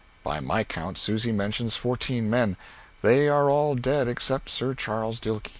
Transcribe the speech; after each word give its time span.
By 0.23 0.39
my 0.39 0.63
count, 0.63 0.97
Susy 0.97 1.31
mentions 1.31 1.75
fourteen 1.75 2.27
men. 2.27 2.57
They 3.03 3.27
are 3.29 3.51
all 3.51 3.75
dead 3.75 4.07
except 4.07 4.49
Sir 4.49 4.73
Charles 4.73 5.19
Dilke. 5.19 5.49